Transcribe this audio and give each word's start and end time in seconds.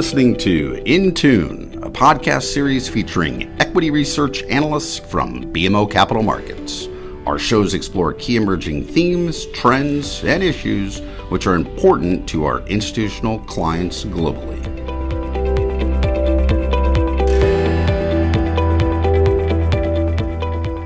listening 0.00 0.34
to 0.34 0.80
In 0.86 1.12
Tune, 1.12 1.78
a 1.82 1.90
podcast 1.90 2.44
series 2.44 2.88
featuring 2.88 3.54
equity 3.60 3.90
research 3.90 4.42
analysts 4.44 4.98
from 4.98 5.52
BMO 5.52 5.90
Capital 5.90 6.22
Markets. 6.22 6.88
Our 7.26 7.38
shows 7.38 7.74
explore 7.74 8.14
key 8.14 8.36
emerging 8.36 8.86
themes, 8.86 9.44
trends, 9.48 10.24
and 10.24 10.42
issues 10.42 11.00
which 11.28 11.46
are 11.46 11.54
important 11.54 12.26
to 12.30 12.46
our 12.46 12.66
institutional 12.66 13.40
clients 13.40 14.06
globally. 14.06 14.64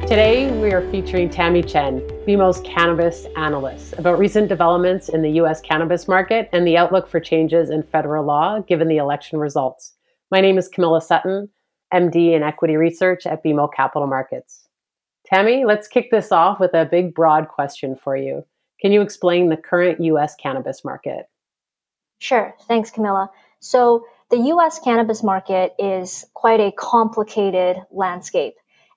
Today, 0.08 0.43
are 0.75 0.91
featuring 0.91 1.30
Tamy 1.30 1.62
Chen, 1.62 2.00
BMO's 2.27 2.61
cannabis 2.62 3.27
analyst, 3.36 3.93
about 3.96 4.18
recent 4.18 4.48
developments 4.48 5.08
in 5.08 5.22
the 5.22 5.30
U.S. 5.32 5.61
cannabis 5.61 6.08
market 6.08 6.49
and 6.53 6.66
the 6.66 6.76
outlook 6.76 7.08
for 7.08 7.21
changes 7.21 7.71
in 7.71 7.85
federal 7.85 8.25
law 8.25 8.58
given 8.58 8.89
the 8.89 8.96
election 8.96 9.39
results. 9.39 9.93
My 10.32 10.40
name 10.40 10.58
is 10.58 10.66
Camilla 10.66 11.00
Sutton, 11.00 11.49
MD 11.93 12.35
in 12.35 12.43
Equity 12.43 12.75
Research 12.75 13.25
at 13.25 13.44
BMO 13.44 13.72
Capital 13.72 14.08
Markets. 14.08 14.66
Tammy, 15.26 15.64
let's 15.64 15.86
kick 15.86 16.11
this 16.11 16.32
off 16.32 16.58
with 16.58 16.75
a 16.75 16.88
big, 16.91 17.14
broad 17.14 17.46
question 17.46 17.94
for 17.94 18.16
you. 18.16 18.44
Can 18.80 18.91
you 18.91 19.00
explain 19.00 19.50
the 19.50 19.57
current 19.57 20.00
U.S. 20.00 20.35
cannabis 20.35 20.85
market? 20.85 21.27
Sure. 22.18 22.52
Thanks, 22.66 22.91
Camilla. 22.91 23.30
So, 23.61 24.07
the 24.30 24.38
U.S. 24.38 24.80
cannabis 24.80 25.22
market 25.22 25.75
is 25.79 26.25
quite 26.35 26.58
a 26.58 26.72
complicated 26.72 27.77
landscape. 27.93 28.54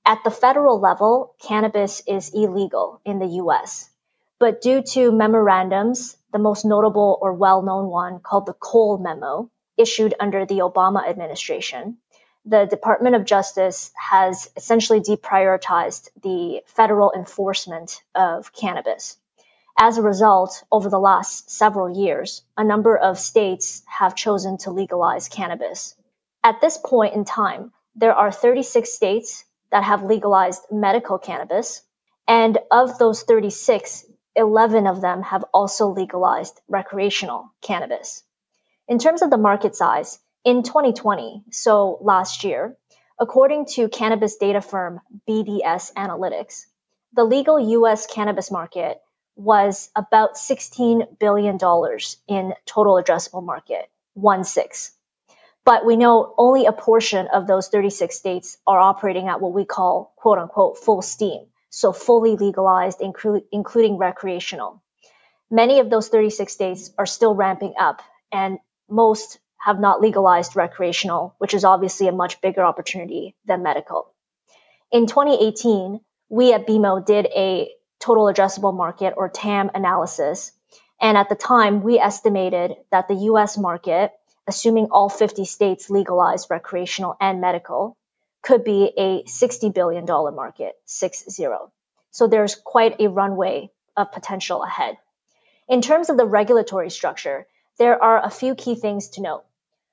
At 0.10 0.24
the 0.24 0.32
federal 0.32 0.80
level, 0.80 1.36
cannabis 1.38 2.02
is 2.08 2.30
illegal 2.30 3.02
in 3.04 3.20
the 3.20 3.44
US. 3.44 3.90
But 4.40 4.62
due 4.62 4.82
to 4.94 5.12
memorandums, 5.12 6.16
the 6.32 6.40
most 6.40 6.64
notable 6.64 7.20
or 7.22 7.34
well 7.34 7.62
known 7.62 7.90
one 7.90 8.22
called 8.22 8.46
the 8.46 8.54
Cole 8.54 9.00
Memo, 9.00 9.50
issued 9.76 10.14
under 10.18 10.46
the 10.46 10.60
Obama 10.60 11.06
administration, 11.06 11.98
the 12.46 12.64
Department 12.64 13.18
of 13.18 13.26
Justice 13.26 13.92
has 13.98 14.50
essentially 14.56 15.02
deprioritized 15.02 16.08
the 16.24 16.64
federal 16.68 17.12
enforcement 17.12 18.02
of 18.16 18.54
cannabis. 18.54 19.18
As 19.78 19.98
a 19.98 20.02
result, 20.02 20.64
over 20.72 20.90
the 20.90 21.02
last 21.02 21.52
several 21.52 21.90
years, 21.90 22.44
a 22.56 22.64
number 22.64 22.98
of 22.98 23.20
states 23.20 23.84
have 23.86 24.16
chosen 24.16 24.58
to 24.60 24.72
legalize 24.72 25.28
cannabis. 25.28 25.96
At 26.46 26.62
this 26.62 26.78
point 26.78 27.14
in 27.14 27.26
time, 27.26 27.74
there 27.94 28.14
are 28.14 28.32
36 28.32 28.90
states 28.90 29.44
that 29.72 29.84
have 29.84 30.04
legalized 30.04 30.64
medical 30.72 31.18
cannabis. 31.18 31.82
And 32.28 32.58
of 32.72 32.98
those 32.98 33.24
36, 33.24 34.06
11 34.36 34.88
of 34.88 35.02
them 35.02 35.24
have 35.24 35.46
also 35.54 35.88
legalized 35.88 36.60
recreational 36.68 37.52
cannabis. 37.62 38.24
In 38.88 39.00
terms 39.00 39.22
of 39.22 39.30
the 39.30 39.38
market 39.38 39.76
size, 39.76 40.20
in 40.46 40.64
2020, 40.64 41.44
so 41.52 41.98
last 42.02 42.44
year, 42.44 42.78
according 43.20 43.66
to 43.66 43.90
cannabis 43.90 44.38
data 44.38 44.62
firm 44.62 45.02
BDS 45.28 45.94
Analytics, 45.94 46.66
the 47.14 47.24
legal 47.24 47.60
US 47.60 48.06
cannabis 48.06 48.52
market 48.52 49.02
was 49.36 49.90
about 49.96 50.36
$16 50.36 51.20
billion 51.20 51.58
in 52.28 52.54
total 52.66 52.96
addressable 52.96 53.44
market, 53.44 53.90
one 54.14 54.44
six. 54.44 54.92
But 55.68 55.84
we 55.84 55.98
know 55.98 56.34
only 56.38 56.66
a 56.66 56.72
portion 56.72 57.28
of 57.28 57.46
those 57.46 57.68
36 57.68 58.16
states 58.16 58.58
are 58.66 58.80
operating 58.80 59.28
at 59.28 59.42
what 59.42 59.52
we 59.52 59.66
call 59.66 60.14
quote 60.16 60.38
unquote 60.38 60.78
full 60.78 61.02
steam. 61.02 61.48
So 61.70 61.92
fully 61.92 62.38
legalized, 62.38 63.02
inclu- 63.02 63.44
including 63.52 63.98
recreational. 63.98 64.82
Many 65.52 65.80
of 65.82 65.90
those 65.90 66.08
36 66.08 66.54
states 66.54 66.92
are 66.98 67.06
still 67.06 67.36
ramping 67.36 67.74
up 67.78 68.02
and 68.32 68.60
most 68.90 69.40
have 69.58 69.78
not 69.78 70.00
legalized 70.00 70.56
recreational, 70.56 71.36
which 71.38 71.54
is 71.54 71.66
obviously 71.66 72.08
a 72.08 72.14
much 72.14 72.40
bigger 72.40 72.64
opportunity 72.64 73.36
than 73.46 73.62
medical. 73.62 74.14
In 74.90 75.06
2018, 75.06 76.00
we 76.30 76.54
at 76.54 76.66
BMO 76.66 77.06
did 77.06 77.26
a 77.26 77.70
total 78.00 78.28
addressable 78.28 78.74
market 78.74 79.16
or 79.18 79.28
TAM 79.28 79.70
analysis. 79.74 80.54
And 81.02 81.18
at 81.18 81.28
the 81.28 81.36
time, 81.36 81.84
we 81.84 82.00
estimated 82.00 82.78
that 82.90 83.10
the 83.10 83.16
US 83.32 83.58
market 83.58 84.14
assuming 84.48 84.88
all 84.92 85.10
50 85.10 85.46
states 85.46 85.90
legalize 85.90 86.50
recreational 86.50 87.16
and 87.20 87.42
medical, 87.42 87.98
could 88.42 88.64
be 88.64 88.94
a 88.98 89.24
$60 89.24 89.74
billion 89.74 90.06
market, 90.06 90.76
six 90.86 91.26
zero. 91.30 91.72
So 92.12 92.28
there's 92.28 92.56
quite 92.56 93.00
a 93.00 93.10
runway 93.10 93.70
of 93.96 94.12
potential 94.12 94.64
ahead. 94.64 94.98
In 95.68 95.82
terms 95.82 96.10
of 96.10 96.18
the 96.18 96.26
regulatory 96.26 96.90
structure, 96.90 97.46
there 97.78 98.02
are 98.02 98.24
a 98.24 98.30
few 98.30 98.56
key 98.56 98.76
things 98.76 99.10
to 99.10 99.22
note. 99.22 99.44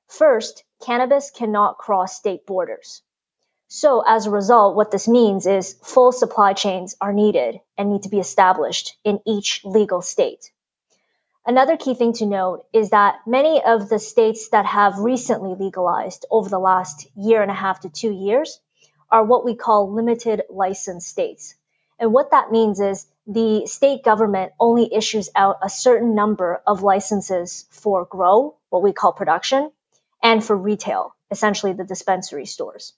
First, 0.09 0.62
cannabis 0.81 1.31
cannot 1.31 1.78
cross 1.78 2.16
state 2.16 2.47
borders. 2.47 3.03
So 3.66 4.04
as 4.06 4.26
a 4.26 4.31
result, 4.31 4.76
what 4.76 4.93
this 4.93 5.09
means 5.09 5.47
is 5.47 5.76
full 5.82 6.12
supply 6.12 6.53
chains 6.53 6.94
are 7.00 7.12
needed 7.12 7.60
and 7.76 7.91
need 7.91 8.04
to 8.04 8.09
be 8.09 8.20
established 8.20 8.97
in 9.03 9.20
each 9.26 9.64
legal 9.64 10.00
state. 10.00 10.53
Another 11.47 11.77
key 11.77 11.94
thing 11.94 12.15
to 12.15 12.27
note 12.27 12.65
is 12.72 12.91
that 12.91 13.16
many 13.27 13.62
of 13.62 13.91
the 13.91 13.99
states 13.99 14.49
that 14.49 14.65
have 14.65 14.99
recently 14.99 15.55
legalized 15.55 16.25
over 16.31 16.49
the 16.49 16.59
last 16.59 17.06
year 17.16 17.43
and 17.43 17.50
a 17.50 17.55
half 17.55 17.81
to 17.81 17.91
two 17.91 18.12
years 18.12 18.60
are 19.10 19.25
what 19.25 19.44
we 19.44 19.55
call 19.55 19.93
limited 19.93 20.43
license 20.49 21.06
states. 21.06 21.55
And 21.99 22.15
what 22.15 22.31
that 22.31 22.50
means 22.50 22.81
is 22.81 23.06
the 23.27 23.66
state 23.66 24.03
government 24.03 24.53
only 24.59 24.93
issues 24.93 25.28
out 25.37 25.59
a 25.62 25.69
certain 25.69 26.15
number 26.15 26.62
of 26.66 26.82
licenses 26.82 27.66
for 27.71 28.06
grow, 28.06 28.56
what 28.71 28.82
we 28.82 28.94
call 28.94 29.12
production, 29.12 29.71
and 30.22 30.43
for 30.43 30.56
retail, 30.56 31.15
essentially 31.31 31.75
the 31.75 31.84
dispensary 31.84 32.47
stores. 32.47 32.94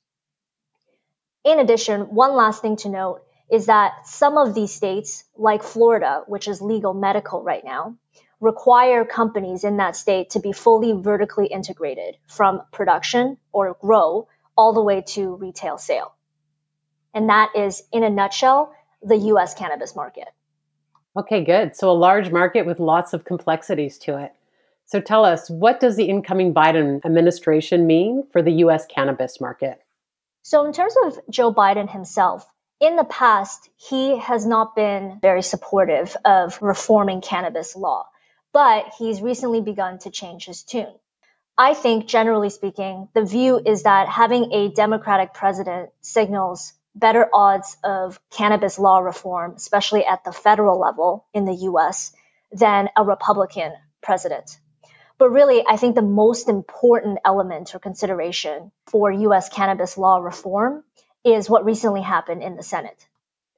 In 1.45 1.59
addition, 1.59 2.03
one 2.03 2.35
last 2.35 2.63
thing 2.63 2.77
to 2.77 2.89
note 2.89 3.23
is 3.51 3.67
that 3.67 4.07
some 4.07 4.39
of 4.39 4.55
these 4.55 4.73
states, 4.73 5.25
like 5.37 5.63
Florida, 5.65 6.23
which 6.27 6.49
is 6.49 6.61
legal 6.61 6.95
medical 6.95 7.43
right 7.43 7.65
now, 7.65 7.97
require 8.41 9.05
companies 9.05 9.65
in 9.65 9.79
that 9.79 9.97
state 9.97 10.31
to 10.31 10.41
be 10.41 10.53
fully 10.53 10.93
vertically 10.93 11.47
integrated 11.47 12.17
from 12.27 12.63
production 12.73 13.39
or 13.53 13.77
grow 13.81 14.29
all 14.57 14.73
the 14.73 14.83
way 14.83 15.03
to 15.03 15.37
retail 15.37 15.79
sale. 15.79 16.15
And 17.15 17.31
that 17.31 17.53
is, 17.57 17.83
in 17.93 18.05
a 18.05 18.11
nutshell, 18.11 18.75
the 19.03 19.17
US 19.17 19.55
cannabis 19.55 19.97
market. 19.97 20.29
Okay, 21.17 21.45
good. 21.45 21.75
So 21.75 21.91
a 21.91 21.93
large 21.93 22.31
market 22.31 22.67
with 22.67 22.79
lots 22.79 23.15
of 23.15 23.25
complexities 23.25 23.99
to 24.01 24.23
it. 24.23 24.33
So 24.85 25.01
tell 25.01 25.25
us, 25.25 25.49
what 25.49 25.81
does 25.81 25.97
the 25.97 26.05
incoming 26.05 26.53
Biden 26.53 27.05
administration 27.05 27.87
mean 27.87 28.25
for 28.33 28.43
the 28.43 28.53
US 28.65 28.87
cannabis 28.87 29.41
market? 29.41 29.81
So, 30.43 30.65
in 30.65 30.73
terms 30.73 30.95
of 31.05 31.19
Joe 31.29 31.53
Biden 31.53 31.91
himself, 31.91 32.47
in 32.79 32.95
the 32.95 33.05
past, 33.05 33.69
he 33.77 34.17
has 34.19 34.47
not 34.47 34.77
been 34.77 35.19
very 35.21 35.43
supportive 35.43 36.17
of 36.25 36.63
reforming 36.63 37.21
cannabis 37.21 37.75
law 37.75 38.07
but 38.57 38.95
he's 38.99 39.21
recently 39.21 39.61
begun 39.61 39.99
to 39.99 40.11
change 40.11 40.47
his 40.47 40.63
tune. 40.63 40.95
I 41.59 41.75
think, 41.75 42.07
generally 42.07 42.49
speaking, 42.49 43.07
the 43.13 43.23
view 43.23 43.61
is 43.63 43.83
that 43.83 44.09
having 44.09 44.51
a 44.51 44.71
Democratic 44.71 45.35
president 45.35 45.91
signals 46.01 46.73
better 46.95 47.29
odds 47.35 47.77
of 47.85 48.19
cannabis 48.31 48.79
law 48.79 49.01
reform, 49.01 49.53
especially 49.57 50.07
at 50.07 50.25
the 50.25 50.33
federal 50.33 50.81
level 50.81 51.27
in 51.35 51.45
the 51.45 51.53
US, 51.71 52.13
than 52.51 52.89
a 52.97 53.05
Republican 53.05 53.75
president. 54.03 54.59
But 55.19 55.33
really, 55.33 55.63
I 55.69 55.77
think 55.77 55.95
the 55.95 56.01
most 56.01 56.49
important 56.49 57.19
element 57.27 57.75
or 57.75 57.79
consideration 57.79 58.73
for 58.87 59.13
US 59.13 59.51
cannabis 59.51 59.99
law 59.99 60.17
reform 60.17 60.83
is 61.27 61.51
what 61.51 61.67
recently 61.67 62.01
happened 62.01 62.43
in 62.43 62.57
the 62.57 62.63
Senate. 62.63 63.07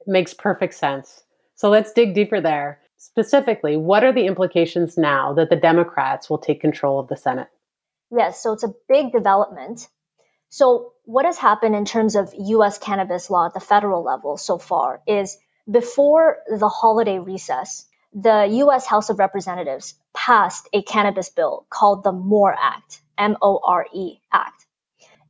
Makes 0.09 0.35
perfect 0.35 0.75
sense. 0.75 1.23
So 1.55 1.71
let's 1.71 1.93
dig 1.93 2.15
deeper 2.15 2.41
there. 2.41 2.81
Specifically, 2.99 3.77
what 3.77 4.03
are 4.03 4.13
the 4.13 4.27
implications 4.27 4.99
now 4.99 5.35
that 5.35 5.51
the 5.51 5.57
Democrats 5.57 6.29
will 6.29 6.39
take 6.39 6.61
control 6.61 6.99
of 6.99 7.07
the 7.07 7.17
Senate? 7.17 7.49
Yes, 8.11 8.43
so 8.43 8.53
it's 8.53 8.65
a 8.65 8.75
big 8.89 9.13
development. 9.13 9.87
So, 10.49 10.95
what 11.05 11.25
has 11.25 11.39
happened 11.39 11.77
in 11.77 11.85
terms 11.85 12.17
of 12.17 12.35
US 12.37 12.79
cannabis 12.79 13.31
law 13.31 13.47
at 13.47 13.55
the 13.55 13.61
federal 13.61 14.03
level 14.03 14.37
so 14.37 14.59
far 14.59 15.01
is 15.07 15.39
before 15.71 16.39
the 16.49 16.69
holiday 16.69 17.21
recess, 17.21 17.87
the 18.13 18.47
US 18.65 18.85
House 18.85 19.11
of 19.11 19.21
Representatives 19.21 19.95
passed 20.13 20.69
a 20.73 20.83
cannabis 20.83 21.31
bill 21.31 21.67
called 21.71 22.03
the 22.03 22.13
MORE 22.13 22.57
Act, 22.59 23.01
M 23.17 23.37
O 23.41 23.61
R 23.63 23.87
E 23.95 24.19
Act. 24.33 24.67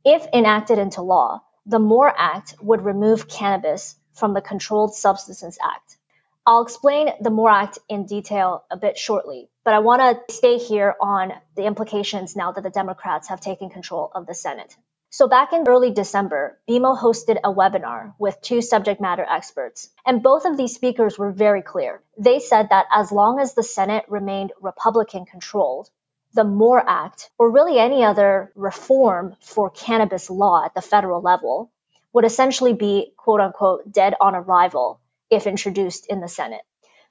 If 0.03 0.25
enacted 0.33 0.79
into 0.79 1.03
law, 1.03 1.43
the 1.67 1.79
MORE 1.79 2.13
Act 2.17 2.55
would 2.61 2.81
remove 2.81 3.27
cannabis 3.27 3.95
from 4.13 4.33
the 4.33 4.41
Controlled 4.41 4.95
Substances 4.95 5.59
Act. 5.63 5.98
I'll 6.45 6.63
explain 6.63 7.09
the 7.21 7.29
MORE 7.29 7.51
Act 7.51 7.79
in 7.87 8.05
detail 8.05 8.63
a 8.71 8.77
bit 8.77 8.97
shortly, 8.97 9.49
but 9.63 9.73
I 9.73 9.79
want 9.79 10.01
to 10.01 10.33
stay 10.33 10.57
here 10.57 10.95
on 10.99 11.33
the 11.55 11.65
implications 11.65 12.35
now 12.35 12.51
that 12.51 12.63
the 12.63 12.69
Democrats 12.69 13.27
have 13.27 13.39
taken 13.39 13.69
control 13.69 14.11
of 14.15 14.25
the 14.25 14.33
Senate. 14.33 14.75
So 15.11 15.27
back 15.27 15.53
in 15.53 15.67
early 15.67 15.91
December, 15.91 16.59
BMO 16.67 16.97
hosted 16.97 17.39
a 17.43 17.53
webinar 17.53 18.13
with 18.17 18.41
two 18.41 18.61
subject 18.61 19.01
matter 19.01 19.25
experts, 19.29 19.89
and 20.05 20.23
both 20.23 20.45
of 20.45 20.55
these 20.55 20.73
speakers 20.73 21.19
were 21.19 21.31
very 21.31 21.61
clear. 21.61 22.01
They 22.17 22.39
said 22.39 22.69
that 22.69 22.85
as 22.91 23.11
long 23.11 23.39
as 23.39 23.53
the 23.53 23.63
Senate 23.63 24.05
remained 24.07 24.53
Republican 24.61 25.25
controlled, 25.25 25.89
the 26.33 26.43
MORE 26.43 26.83
Act, 26.87 27.29
or 27.37 27.51
really 27.51 27.79
any 27.79 28.03
other 28.03 28.51
reform 28.55 29.35
for 29.41 29.69
cannabis 29.69 30.29
law 30.29 30.63
at 30.63 30.73
the 30.73 30.81
federal 30.81 31.21
level, 31.21 31.71
would 32.13 32.25
essentially 32.25 32.73
be 32.73 33.13
quote 33.17 33.41
unquote 33.41 33.91
dead 33.91 34.15
on 34.21 34.35
arrival 34.35 34.99
if 35.29 35.47
introduced 35.47 36.07
in 36.07 36.21
the 36.21 36.27
Senate. 36.27 36.61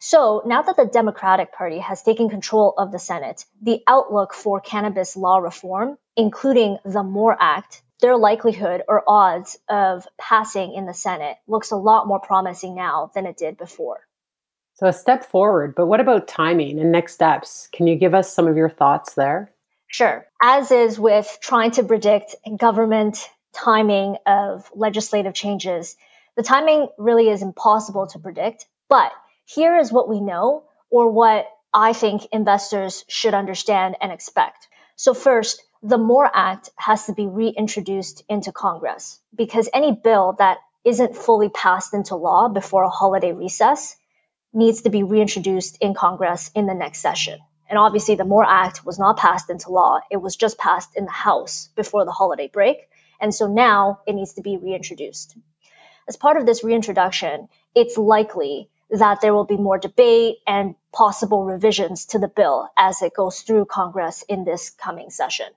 So 0.01 0.43
now 0.47 0.63
that 0.63 0.77
the 0.77 0.87
Democratic 0.87 1.53
Party 1.53 1.79
has 1.79 2.03
taken 2.03 2.29
control 2.29 2.73
of 2.79 2.93
the 2.93 2.99
Senate, 2.99 3.45
the 3.61 3.83
outlook 3.87 4.33
for 4.33 4.61
cannabis 4.61 5.17
law 5.17 5.39
reform, 5.39 5.99
including 6.17 6.79
the 6.85 7.03
MORE 7.03 7.37
Act, 7.39 7.83
their 8.01 8.17
likelihood 8.17 8.83
or 8.87 9.03
odds 9.09 9.59
of 9.69 10.07
passing 10.17 10.73
in 10.75 10.87
the 10.87 10.95
Senate 10.95 11.37
looks 11.49 11.73
a 11.73 11.77
lot 11.77 12.07
more 12.07 12.21
promising 12.21 12.77
now 12.77 13.11
than 13.15 13.27
it 13.27 13.37
did 13.37 13.57
before. 13.57 13.99
So, 14.75 14.87
a 14.87 14.93
step 14.93 15.25
forward, 15.25 15.75
but 15.75 15.87
what 15.87 15.99
about 15.99 16.29
timing 16.29 16.79
and 16.79 16.93
next 16.93 17.15
steps? 17.15 17.69
Can 17.73 17.89
you 17.89 17.97
give 17.97 18.15
us 18.15 18.33
some 18.33 18.47
of 18.47 18.57
your 18.57 18.71
thoughts 18.71 19.15
there? 19.15 19.53
Sure. 19.89 20.25
As 20.41 20.71
is 20.71 21.01
with 21.01 21.39
trying 21.41 21.73
to 21.73 21.83
predict 21.83 22.37
government 22.57 23.29
timing 23.53 24.17
of 24.25 24.71
legislative 24.73 25.35
changes, 25.35 25.97
the 26.39 26.45
timing 26.45 26.87
really 26.99 27.29
is 27.29 27.43
impossible 27.43 28.07
to 28.07 28.21
predict. 28.21 28.65
But 28.89 29.11
here 29.45 29.77
is 29.77 29.91
what 29.91 30.09
we 30.09 30.21
know, 30.21 30.63
or 30.89 31.11
what 31.11 31.49
I 31.75 31.93
think 31.93 32.29
investors 32.31 33.05
should 33.09 33.35
understand 33.35 33.97
and 34.01 34.13
expect. 34.13 34.69
So, 34.95 35.15
first, 35.15 35.61
the 35.83 35.99
MORE 35.99 36.31
Act 36.33 36.71
has 36.77 37.07
to 37.07 37.13
be 37.13 37.27
reintroduced 37.27 38.23
into 38.29 38.53
Congress 38.53 39.19
because 39.35 39.69
any 39.75 39.91
bill 39.91 40.37
that 40.39 40.59
isn't 40.85 41.17
fully 41.17 41.49
passed 41.49 41.93
into 41.93 42.15
law 42.15 42.49
before 42.49 42.85
a 42.85 42.89
holiday 42.89 43.33
recess 43.33 43.97
needs 44.53 44.83
to 44.83 44.91
be 44.91 45.03
reintroduced 45.03 45.79
in 45.81 45.93
Congress 45.93 46.53
in 46.55 46.67
the 46.67 46.75
next 46.75 47.01
session. 47.01 47.41
And 47.69 47.81
obviously, 47.81 48.15
the 48.15 48.25
MORE 48.25 48.47
Act 48.49 48.87
was 48.87 48.97
not 48.97 49.17
passed 49.17 49.51
into 49.51 49.73
law. 49.73 49.99
It 50.09 50.19
was 50.19 50.37
just 50.37 50.57
passed 50.57 50.91
in 50.95 51.05
the 51.05 51.11
House 51.11 51.69
before 51.75 52.05
the 52.05 52.13
holiday 52.13 52.47
break. 52.47 52.79
And 53.21 53.35
so 53.35 53.49
now 53.49 54.03
it 54.07 54.15
needs 54.15 54.35
to 54.35 54.43
be 54.43 54.57
reintroduced. 54.57 55.37
As 56.09 56.17
part 56.17 56.39
of 56.39 56.47
this 56.47 56.65
reintroduction, 56.65 57.49
it's 57.75 57.99
likely 57.99 58.71
that 58.91 59.21
there 59.21 59.35
will 59.35 59.45
be 59.45 59.59
more 59.59 59.77
debate 59.77 60.39
and 60.47 60.75
possible 60.91 61.45
revisions 61.45 62.07
to 62.07 62.19
the 62.19 62.29
bill 62.29 62.69
as 62.79 63.03
it 63.03 63.13
goes 63.15 63.43
through 63.43 63.67
Congress 63.67 64.23
in 64.23 64.45
this 64.45 64.71
coming 64.71 65.11
session. 65.11 65.49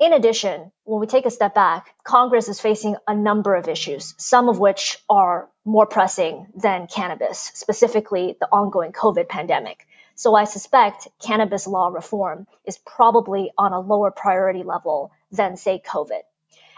In 0.00 0.12
addition, 0.12 0.72
when 0.82 0.98
we 1.00 1.06
take 1.06 1.26
a 1.26 1.30
step 1.30 1.54
back, 1.54 1.94
Congress 2.02 2.48
is 2.48 2.58
facing 2.58 2.96
a 3.06 3.14
number 3.14 3.54
of 3.54 3.68
issues, 3.68 4.14
some 4.18 4.48
of 4.48 4.58
which 4.58 4.98
are 5.08 5.48
more 5.64 5.86
pressing 5.86 6.48
than 6.56 6.88
cannabis, 6.88 7.38
specifically 7.54 8.36
the 8.40 8.48
ongoing 8.50 8.90
COVID 8.90 9.28
pandemic. 9.28 9.86
So 10.16 10.34
I 10.34 10.44
suspect 10.44 11.06
cannabis 11.22 11.68
law 11.68 11.88
reform 11.88 12.48
is 12.64 12.78
probably 12.78 13.52
on 13.56 13.72
a 13.72 13.80
lower 13.80 14.10
priority 14.10 14.64
level 14.64 15.12
than, 15.30 15.56
say, 15.56 15.80
COVID. 15.86 16.22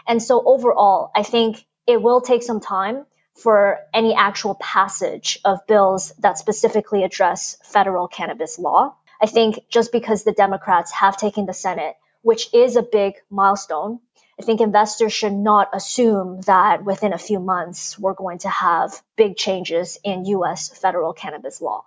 And 0.05 0.21
so 0.21 0.43
overall, 0.45 1.09
I 1.15 1.23
think 1.23 1.65
it 1.87 1.99
will 1.99 2.21
take 2.21 2.43
some 2.43 2.59
time 2.59 3.05
for 3.35 3.79
any 3.93 4.13
actual 4.13 4.55
passage 4.55 5.39
of 5.43 5.65
bills 5.67 6.13
that 6.19 6.37
specifically 6.37 7.03
address 7.03 7.57
federal 7.63 8.07
cannabis 8.07 8.59
law. 8.59 8.95
I 9.21 9.25
think 9.25 9.59
just 9.69 9.91
because 9.91 10.23
the 10.23 10.33
Democrats 10.33 10.91
have 10.91 11.17
taken 11.17 11.45
the 11.45 11.53
Senate 11.53 11.95
which 12.23 12.51
is 12.53 12.75
a 12.75 12.81
big 12.81 13.13
milestone. 13.29 13.99
I 14.39 14.43
think 14.43 14.61
investors 14.61 15.13
should 15.13 15.33
not 15.33 15.69
assume 15.73 16.41
that 16.41 16.83
within 16.83 17.13
a 17.13 17.19
few 17.19 17.39
months 17.39 17.99
we're 17.99 18.15
going 18.15 18.39
to 18.39 18.49
have 18.49 18.99
big 19.15 19.37
changes 19.37 19.99
in 20.03 20.25
US 20.25 20.69
federal 20.69 21.13
cannabis 21.13 21.61
law. 21.61 21.83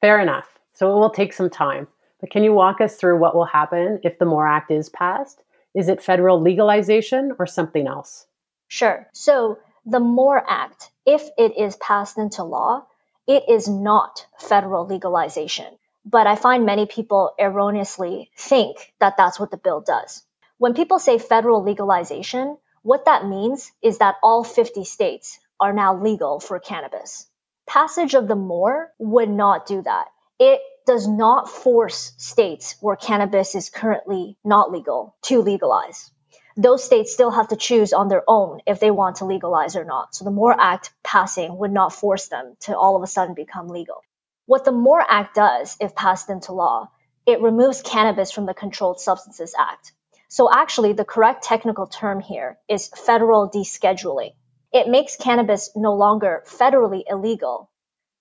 Fair 0.00 0.18
enough. 0.18 0.48
So 0.72 0.90
it 0.90 0.98
will 0.98 1.10
take 1.10 1.34
some 1.34 1.50
time. 1.50 1.88
But 2.20 2.30
can 2.30 2.42
you 2.42 2.54
walk 2.54 2.80
us 2.80 2.96
through 2.96 3.18
what 3.18 3.34
will 3.34 3.44
happen 3.44 4.00
if 4.02 4.18
the 4.18 4.24
MORE 4.24 4.46
Act 4.46 4.70
is 4.70 4.88
passed? 4.88 5.42
Is 5.74 5.88
it 5.88 6.02
federal 6.02 6.40
legalization 6.40 7.32
or 7.38 7.46
something 7.46 7.86
else? 7.86 8.26
Sure. 8.68 9.06
So 9.12 9.58
the 9.84 10.00
MORE 10.00 10.42
Act, 10.48 10.90
if 11.06 11.28
it 11.38 11.56
is 11.56 11.76
passed 11.76 12.18
into 12.18 12.44
law, 12.44 12.86
it 13.26 13.48
is 13.48 13.68
not 13.68 14.26
federal 14.38 14.86
legalization. 14.86 15.66
But 16.04 16.26
I 16.26 16.36
find 16.36 16.64
many 16.64 16.86
people 16.86 17.32
erroneously 17.38 18.30
think 18.36 18.92
that 19.00 19.16
that's 19.16 19.38
what 19.38 19.50
the 19.50 19.56
bill 19.56 19.80
does. 19.80 20.22
When 20.58 20.74
people 20.74 20.98
say 20.98 21.18
federal 21.18 21.62
legalization, 21.62 22.58
what 22.82 23.04
that 23.04 23.26
means 23.26 23.70
is 23.82 23.98
that 23.98 24.16
all 24.22 24.44
50 24.44 24.84
states 24.84 25.38
are 25.58 25.72
now 25.72 25.94
legal 25.96 26.40
for 26.40 26.58
cannabis. 26.58 27.26
Passage 27.66 28.14
of 28.14 28.28
the 28.28 28.36
MORE 28.36 28.90
would 28.98 29.28
not 29.28 29.66
do 29.66 29.82
that. 29.82 30.08
It 30.38 30.60
does 30.86 31.06
not 31.06 31.48
force 31.48 32.12
states 32.16 32.76
where 32.80 32.96
cannabis 32.96 33.54
is 33.54 33.70
currently 33.70 34.36
not 34.42 34.72
legal 34.72 35.14
to 35.22 35.42
legalize. 35.42 36.10
Those 36.60 36.84
states 36.84 37.10
still 37.10 37.30
have 37.30 37.48
to 37.48 37.56
choose 37.56 37.94
on 37.94 38.08
their 38.08 38.22
own 38.28 38.60
if 38.66 38.80
they 38.80 38.90
want 38.90 39.16
to 39.16 39.24
legalize 39.24 39.76
or 39.76 39.84
not. 39.86 40.14
So 40.14 40.26
the 40.26 40.30
MORE 40.30 40.54
Act 40.60 40.92
passing 41.02 41.56
would 41.56 41.72
not 41.72 41.94
force 41.94 42.28
them 42.28 42.54
to 42.60 42.76
all 42.76 42.96
of 42.96 43.02
a 43.02 43.06
sudden 43.06 43.32
become 43.34 43.68
legal. 43.68 44.02
What 44.44 44.66
the 44.66 44.70
MORE 44.70 45.02
Act 45.08 45.34
does, 45.34 45.78
if 45.80 45.94
passed 45.94 46.28
into 46.28 46.52
law, 46.52 46.90
it 47.24 47.40
removes 47.40 47.80
cannabis 47.80 48.30
from 48.30 48.44
the 48.44 48.52
Controlled 48.52 49.00
Substances 49.00 49.54
Act. 49.58 49.92
So 50.28 50.50
actually, 50.52 50.92
the 50.92 51.04
correct 51.06 51.44
technical 51.44 51.86
term 51.86 52.20
here 52.20 52.58
is 52.68 52.88
federal 52.88 53.48
descheduling. 53.48 54.34
It 54.70 54.86
makes 54.86 55.16
cannabis 55.16 55.70
no 55.74 55.94
longer 55.94 56.44
federally 56.46 57.04
illegal, 57.08 57.70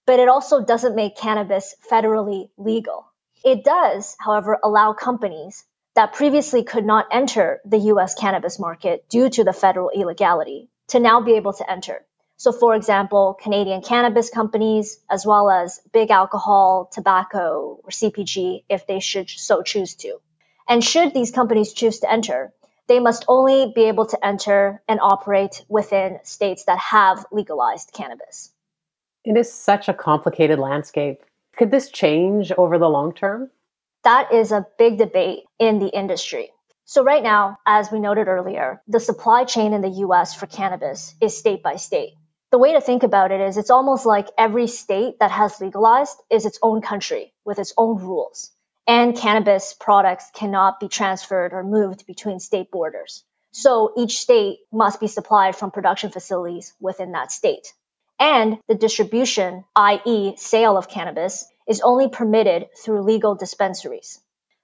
but 0.08 0.22
it 0.22 0.30
also 0.30 0.64
doesn't 0.64 0.96
make 0.96 1.18
cannabis 1.18 1.76
federally 1.92 2.52
legal. 2.58 3.06
It 3.44 3.66
does, 3.66 4.16
however, 4.18 4.58
allow 4.64 4.94
companies 4.94 5.66
that 5.96 6.14
previously 6.14 6.64
could 6.64 6.86
not 6.86 7.08
enter 7.12 7.60
the 7.66 7.78
US 7.94 8.16
cannabis 8.16 8.60
market 8.60 9.08
due 9.10 9.30
to 9.30 9.44
the 9.44 9.54
federal 9.54 9.90
illegality 9.90 10.70
to 10.90 11.00
now 11.00 11.22
be 11.22 11.34
able 11.34 11.54
to 11.54 11.70
enter. 11.70 12.06
So, 12.38 12.54
for 12.54 12.74
example, 12.74 13.38
Canadian 13.42 13.82
cannabis 13.82 14.30
companies, 14.30 15.00
as 15.10 15.26
well 15.26 15.50
as 15.50 15.82
big 15.92 16.10
alcohol, 16.10 16.90
tobacco, 16.90 17.82
or 17.84 17.90
CPG, 17.90 18.64
if 18.70 18.88
they 18.88 19.02
should 19.02 19.30
so 19.30 19.62
choose 19.62 19.96
to. 19.96 20.20
And 20.68 20.82
should 20.82 21.14
these 21.14 21.32
companies 21.32 21.74
choose 21.74 22.00
to 22.00 22.12
enter, 22.12 22.54
they 22.88 23.00
must 23.00 23.26
only 23.28 23.72
be 23.76 23.84
able 23.84 24.06
to 24.06 24.26
enter 24.26 24.82
and 24.88 25.00
operate 25.02 25.66
within 25.68 26.20
states 26.24 26.64
that 26.66 26.80
have 26.80 27.26
legalized 27.32 27.92
cannabis. 27.94 28.52
It 29.26 29.36
is 29.36 29.52
such 29.52 29.90
a 29.90 29.94
complicated 29.94 30.60
landscape. 30.60 31.24
Could 31.58 31.72
this 31.72 31.92
change 31.92 32.54
over 32.54 32.78
the 32.78 32.90
long 32.90 33.14
term? 33.14 33.52
That 34.04 34.34
is 34.34 34.52
a 34.52 34.66
big 34.78 34.98
debate 34.98 35.44
in 35.60 35.80
the 35.80 35.88
industry. 35.88 36.52
So, 36.86 37.04
right 37.04 37.22
now, 37.22 37.58
as 37.66 37.92
we 37.92 38.00
noted 38.00 38.28
earlier, 38.28 38.82
the 38.88 39.00
supply 39.00 39.44
chain 39.44 39.74
in 39.74 39.82
the 39.82 40.06
US 40.06 40.34
for 40.34 40.48
cannabis 40.48 41.14
is 41.22 41.38
state 41.38 41.62
by 41.62 41.76
state 41.76 42.14
the 42.52 42.58
way 42.58 42.74
to 42.74 42.82
think 42.82 43.04
about 43.04 43.32
it 43.32 43.42
is 43.42 43.58
it's 43.58 43.70
almost 43.70 44.06
like 44.06 44.28
every 44.38 44.68
state 44.68 45.20
that 45.20 45.32
has 45.32 45.62
legalized 45.62 46.18
is 46.32 46.46
its 46.46 46.60
own 46.62 46.82
country 46.82 47.32
with 47.46 47.60
its 47.60 47.74
own 47.78 48.02
rules. 48.02 48.52
And 48.88 49.16
cannabis 49.16 49.76
products 49.80 50.32
cannot 50.34 50.80
be 50.80 50.88
transferred 50.88 51.54
or 51.54 51.64
moved 51.64 52.08
between 52.08 52.40
state 52.40 52.72
borders. 52.72 53.24
So 53.52 53.94
each 53.98 54.20
state 54.20 54.60
must 54.72 55.00
be 55.00 55.08
supplied 55.08 55.56
from 55.56 55.70
production 55.70 56.10
facilities 56.10 56.74
within 56.80 57.12
that 57.12 57.32
state. 57.32 57.72
And 58.20 58.58
the 58.68 58.76
distribution, 58.76 59.64
i.e., 59.76 60.36
sale 60.38 60.76
of 60.76 60.90
cannabis, 60.90 61.46
is 61.70 61.80
only 61.80 62.10
permitted 62.10 62.68
through 62.84 63.04
legal 63.04 63.36
dispensaries. 63.36 64.20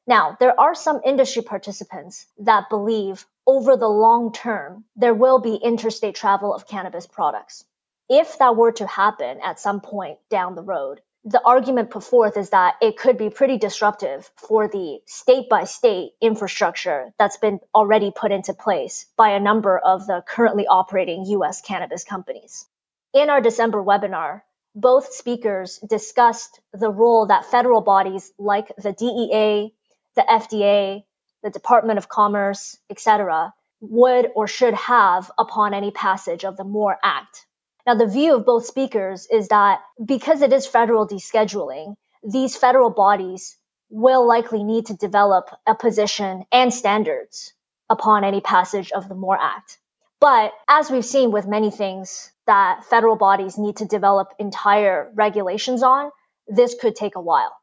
Now, 0.06 0.36
there 0.42 0.60
are 0.60 0.76
some 0.76 1.00
industry 1.06 1.44
participants 1.44 2.26
that 2.40 2.70
believe 2.70 3.26
over 3.48 3.78
the 3.78 3.88
long 3.88 4.34
term, 4.34 4.84
there 4.98 5.14
will 5.14 5.40
be 5.40 5.56
interstate 5.56 6.16
travel 6.16 6.54
of 6.54 6.68
cannabis 6.68 7.08
products 7.08 7.64
if 8.10 8.38
that 8.38 8.56
were 8.56 8.72
to 8.74 8.86
happen 8.86 9.40
at 9.44 9.60
some 9.60 9.82
point 9.82 10.20
down 10.30 10.56
the 10.56 10.62
road, 10.62 11.02
the 11.24 11.42
argument 11.44 11.90
put 11.90 12.04
forth 12.04 12.38
is 12.38 12.52
that 12.52 12.76
it 12.82 12.98
could 12.98 13.18
be 13.18 13.32
pretty 13.32 13.58
disruptive 13.58 14.30
for 14.36 14.68
the 14.68 15.00
state 15.08 15.50
by 15.50 15.64
state 15.64 16.12
infrastructure 16.22 17.12
that's 17.18 17.38
been 17.38 17.60
already 17.74 18.12
put 18.12 18.32
into 18.32 18.54
place 18.54 19.08
by 19.18 19.30
a 19.30 19.40
number 19.40 19.76
of 19.76 20.06
the 20.06 20.24
currently 20.28 20.68
operating 20.68 21.26
US 21.26 21.62
cannabis 21.62 22.04
companies. 22.04 22.68
In 23.12 23.32
our 23.32 23.42
December 23.42 23.82
webinar, 23.82 24.42
both 24.76 25.14
speakers 25.14 25.80
discussed 25.80 26.60
the 26.74 26.92
role 26.92 27.28
that 27.28 27.46
federal 27.46 27.82
bodies 27.82 28.32
like 28.38 28.72
the 28.78 28.92
DEA, 28.92 29.74
the 30.16 30.22
FDA, 30.22 31.04
the 31.42 31.50
Department 31.50 31.98
of 31.98 32.10
Commerce, 32.10 32.78
etc., 32.90 33.54
would 33.82 34.30
or 34.36 34.48
should 34.48 34.74
have 34.74 35.32
upon 35.38 35.74
any 35.74 35.92
passage 35.92 36.46
of 36.46 36.58
the 36.58 36.64
MORE 36.64 36.98
Act, 37.04 37.46
now, 37.86 37.94
the 37.94 38.08
view 38.08 38.36
of 38.36 38.46
both 38.46 38.66
speakers 38.66 39.28
is 39.32 39.50
that 39.50 39.82
because 40.04 40.42
it 40.42 40.52
is 40.52 40.66
federal 40.66 41.08
descheduling, 41.08 41.96
these 42.24 42.56
federal 42.56 42.90
bodies 42.90 43.58
will 43.90 44.28
likely 44.28 44.64
need 44.64 44.88
to 44.88 44.96
develop 44.96 45.52
a 45.68 45.76
position 45.76 46.46
and 46.52 46.74
standards 46.74 47.54
upon 47.88 48.24
any 48.24 48.42
passage 48.42 48.92
of 48.92 49.08
the 49.08 49.14
MORE 49.14 49.38
Act. 49.40 49.78
But 50.20 50.54
as 50.68 50.90
we've 50.90 51.06
seen 51.06 51.30
with 51.30 51.46
many 51.46 51.70
things 51.70 52.32
that 52.48 52.86
federal 52.86 53.16
bodies 53.16 53.58
need 53.58 53.78
to 53.78 53.86
develop 53.86 54.30
entire 54.40 55.12
regulations 55.16 55.84
on, 55.84 56.12
this 56.48 56.76
could 56.80 56.96
take 56.96 57.16
a 57.16 57.22
while. 57.22 57.56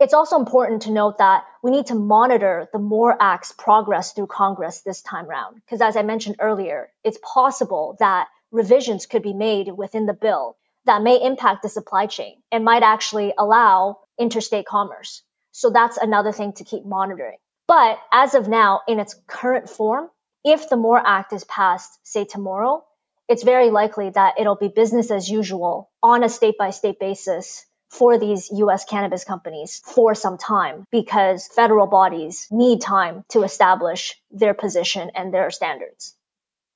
It's 0.00 0.14
also 0.14 0.36
important 0.36 0.82
to 0.82 0.90
note 0.90 1.18
that 1.18 1.44
we 1.62 1.70
need 1.70 1.86
to 1.86 1.94
monitor 1.94 2.68
the 2.72 2.78
MORE 2.78 3.16
Act's 3.20 3.52
progress 3.52 4.12
through 4.12 4.26
Congress 4.26 4.80
this 4.80 5.00
time 5.00 5.26
round. 5.26 5.56
Because 5.56 5.80
as 5.80 5.96
I 5.96 6.02
mentioned 6.02 6.36
earlier, 6.40 6.90
it's 7.04 7.18
possible 7.22 7.96
that 8.00 8.28
revisions 8.50 9.06
could 9.06 9.22
be 9.22 9.32
made 9.32 9.68
within 9.68 10.06
the 10.06 10.12
bill 10.12 10.56
that 10.86 11.02
may 11.02 11.22
impact 11.22 11.62
the 11.62 11.68
supply 11.68 12.06
chain 12.06 12.42
and 12.50 12.64
might 12.64 12.82
actually 12.82 13.32
allow 13.38 13.98
interstate 14.18 14.66
commerce. 14.66 15.22
So 15.52 15.70
that's 15.70 15.98
another 15.98 16.32
thing 16.32 16.54
to 16.54 16.64
keep 16.64 16.84
monitoring. 16.84 17.38
But 17.68 17.98
as 18.12 18.34
of 18.34 18.48
now, 18.48 18.80
in 18.88 18.98
its 18.98 19.14
current 19.26 19.70
form, 19.70 20.08
if 20.44 20.68
the 20.68 20.76
MORE 20.76 21.02
Act 21.04 21.32
is 21.32 21.44
passed, 21.44 21.96
say 22.02 22.24
tomorrow, 22.24 22.84
it's 23.28 23.44
very 23.44 23.70
likely 23.70 24.10
that 24.10 24.34
it'll 24.38 24.56
be 24.56 24.68
business 24.68 25.10
as 25.10 25.28
usual 25.28 25.90
on 26.02 26.24
a 26.24 26.28
state 26.28 26.56
by 26.58 26.70
state 26.70 26.98
basis 26.98 27.64
for 27.92 28.18
these 28.18 28.50
US 28.52 28.84
cannabis 28.84 29.24
companies 29.24 29.82
for 29.84 30.14
some 30.14 30.38
time 30.38 30.86
because 30.90 31.46
federal 31.46 31.86
bodies 31.86 32.48
need 32.50 32.80
time 32.80 33.24
to 33.28 33.42
establish 33.42 34.20
their 34.30 34.54
position 34.54 35.10
and 35.14 35.32
their 35.32 35.50
standards. 35.50 36.14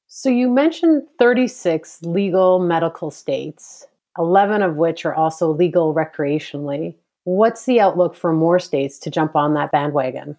So 0.09 0.29
you 0.29 0.51
mentioned 0.51 1.05
36 1.19 2.03
legal 2.03 2.59
medical 2.59 3.11
states, 3.11 3.87
11 4.19 4.63
of 4.63 4.77
which 4.77 5.05
are 5.05 5.15
also 5.15 5.53
legal 5.53 5.95
recreationally. 5.95 6.97
What's 7.25 7.65
the 7.65 7.81
outlook 7.81 8.15
for 8.15 8.33
more 8.33 8.59
states 8.59 8.99
to 9.01 9.11
jump 9.11 9.35
on 9.35 9.55
that 9.55 9.73
bandwagon? 9.73 10.37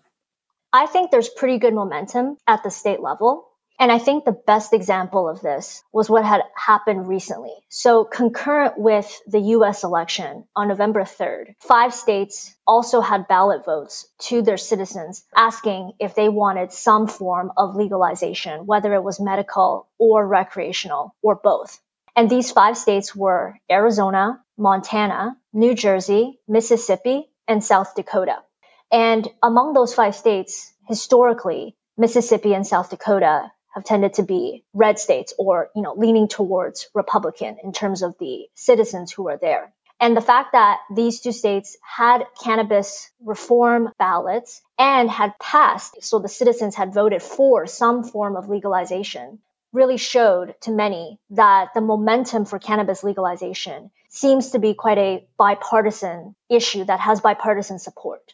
I 0.72 0.86
think 0.86 1.12
there's 1.12 1.30
pretty 1.30 1.58
good 1.58 1.74
momentum 1.74 2.38
at 2.46 2.64
the 2.64 2.70
state 2.70 3.02
level. 3.02 3.48
And 3.80 3.92
I 3.92 4.00
think 4.00 4.26
the 4.26 4.32
best 4.32 4.74
example 4.74 5.30
of 5.30 5.42
this 5.42 5.84
was 5.94 6.10
what 6.10 6.26
had 6.26 6.42
happened 6.56 7.08
recently. 7.08 7.54
So 7.70 8.06
concurrent 8.06 8.78
with 8.78 9.22
the 9.28 9.40
US 9.40 9.84
election 9.84 10.46
on 10.56 10.68
November 10.68 11.04
3rd, 11.04 11.54
five 11.60 11.94
states 11.94 12.56
also 12.66 13.02
had 13.02 13.28
ballot 13.28 13.66
votes 13.66 14.08
to 14.30 14.42
their 14.42 14.58
citizens 14.58 15.24
asking 15.36 15.92
if 16.00 16.16
they 16.16 16.28
wanted 16.28 16.72
some 16.72 17.06
form 17.06 17.52
of 17.56 17.76
legalization, 17.76 18.66
whether 18.66 18.96
it 18.96 19.04
was 19.04 19.20
medical 19.20 19.88
or 20.00 20.28
recreational 20.28 21.16
or 21.22 21.36
both. 21.36 21.80
And 22.16 22.32
these 22.32 22.52
five 22.52 22.78
states 22.78 23.16
were 23.16 23.60
Arizona, 23.70 24.42
Montana, 24.58 25.38
New 25.54 25.76
Jersey, 25.76 26.40
Mississippi, 26.48 27.30
and 27.48 27.64
South 27.64 27.94
Dakota. 27.94 28.38
And 28.92 29.30
among 29.44 29.74
those 29.74 29.94
five 29.94 30.16
states, 30.16 30.74
historically, 30.88 31.76
Mississippi 31.96 32.56
and 32.56 32.66
South 32.66 32.90
Dakota 32.90 33.52
have 33.78 33.84
tended 33.84 34.16
to 34.16 34.24
be 34.24 34.64
red 34.74 34.98
states 34.98 35.34
or, 35.38 35.70
you 35.76 35.84
know, 35.84 35.94
leaning 35.94 36.28
towards 36.28 36.90
Republican 36.96 37.58
in 37.64 37.72
terms 37.72 38.02
of 38.02 38.16
the 38.20 38.48
citizens 38.56 39.12
who 39.12 39.30
are 39.30 39.38
there. 39.38 39.72
And 40.00 40.18
the 40.18 40.22
fact 40.22 40.54
that 40.54 40.80
these 40.96 41.22
two 41.22 41.32
states 41.32 41.78
had 41.82 42.24
cannabis 42.44 43.12
reform 43.24 43.92
ballots 44.00 44.62
and 44.80 45.10
had 45.10 45.38
passed, 45.40 46.04
so 46.04 46.18
the 46.18 46.28
citizens 46.28 46.76
had 46.76 46.94
voted 46.94 47.22
for 47.22 47.68
some 47.68 48.04
form 48.04 48.36
of 48.36 48.50
legalization, 48.50 49.40
really 49.74 49.98
showed 49.98 50.56
to 50.62 50.72
many 50.72 51.20
that 51.32 51.70
the 51.76 51.82
momentum 51.82 52.46
for 52.46 52.58
cannabis 52.58 53.04
legalization 53.04 53.92
seems 54.10 54.52
to 54.52 54.60
be 54.60 54.74
quite 54.74 54.98
a 54.98 55.28
bipartisan 55.38 56.36
issue 56.50 56.84
that 56.84 57.00
has 57.00 57.22
bipartisan 57.22 57.78
support. 57.78 58.34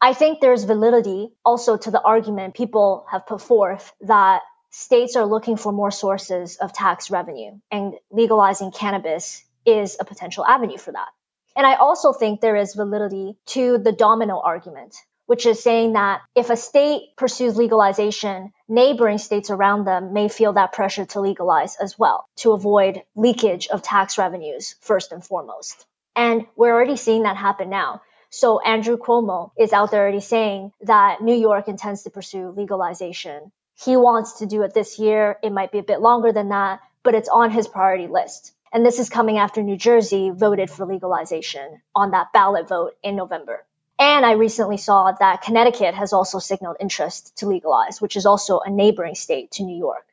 I 0.00 0.14
think 0.14 0.40
there's 0.40 0.64
validity 0.64 1.30
also 1.44 1.76
to 1.76 1.90
the 1.90 2.00
argument 2.00 2.54
people 2.54 3.04
have 3.10 3.26
put 3.26 3.42
forth 3.42 3.92
that 4.02 4.42
states 4.70 5.16
are 5.16 5.26
looking 5.26 5.56
for 5.56 5.72
more 5.72 5.90
sources 5.90 6.56
of 6.56 6.72
tax 6.72 7.10
revenue, 7.10 7.58
and 7.70 7.94
legalizing 8.10 8.72
cannabis 8.72 9.44
is 9.64 9.96
a 10.00 10.04
potential 10.04 10.44
avenue 10.44 10.78
for 10.78 10.92
that. 10.92 11.08
And 11.56 11.66
I 11.66 11.74
also 11.74 12.12
think 12.12 12.40
there 12.40 12.56
is 12.56 12.74
validity 12.74 13.36
to 13.46 13.78
the 13.78 13.92
domino 13.92 14.40
argument, 14.40 14.94
which 15.26 15.44
is 15.44 15.62
saying 15.62 15.94
that 15.94 16.20
if 16.34 16.50
a 16.50 16.56
state 16.56 17.16
pursues 17.16 17.56
legalization, 17.56 18.52
neighboring 18.68 19.18
states 19.18 19.50
around 19.50 19.84
them 19.84 20.12
may 20.12 20.28
feel 20.28 20.52
that 20.54 20.72
pressure 20.72 21.04
to 21.06 21.20
legalize 21.20 21.76
as 21.76 21.98
well 21.98 22.26
to 22.36 22.52
avoid 22.52 23.02
leakage 23.16 23.66
of 23.68 23.82
tax 23.82 24.18
revenues, 24.18 24.76
first 24.80 25.12
and 25.12 25.24
foremost. 25.24 25.84
And 26.14 26.46
we're 26.56 26.72
already 26.72 26.96
seeing 26.96 27.24
that 27.24 27.36
happen 27.36 27.70
now. 27.70 28.02
So 28.30 28.60
Andrew 28.60 28.96
Cuomo 28.96 29.52
is 29.58 29.72
out 29.72 29.90
there 29.90 30.02
already 30.02 30.20
saying 30.20 30.72
that 30.82 31.22
New 31.22 31.34
York 31.34 31.68
intends 31.68 32.02
to 32.02 32.10
pursue 32.10 32.54
legalization 32.56 33.52
he 33.84 33.96
wants 33.96 34.38
to 34.38 34.46
do 34.46 34.62
it 34.62 34.74
this 34.74 34.98
year. 34.98 35.38
It 35.42 35.52
might 35.52 35.70
be 35.70 35.78
a 35.78 35.84
bit 35.84 36.00
longer 36.00 36.32
than 36.32 36.48
that, 36.48 36.80
but 37.04 37.14
it's 37.14 37.28
on 37.28 37.50
his 37.50 37.68
priority 37.68 38.08
list. 38.08 38.52
And 38.72 38.84
this 38.84 38.98
is 38.98 39.08
coming 39.08 39.38
after 39.38 39.62
New 39.62 39.76
Jersey 39.76 40.30
voted 40.30 40.68
for 40.68 40.84
legalization 40.84 41.80
on 41.94 42.10
that 42.10 42.32
ballot 42.32 42.68
vote 42.68 42.96
in 43.02 43.14
November. 43.14 43.64
And 43.98 44.26
I 44.26 44.32
recently 44.32 44.76
saw 44.78 45.12
that 45.12 45.42
Connecticut 45.42 45.94
has 45.94 46.12
also 46.12 46.38
signaled 46.38 46.76
interest 46.80 47.36
to 47.38 47.46
legalize, 47.46 48.00
which 48.00 48.16
is 48.16 48.26
also 48.26 48.60
a 48.60 48.70
neighboring 48.70 49.14
state 49.14 49.52
to 49.52 49.62
New 49.62 49.76
York. 49.76 50.06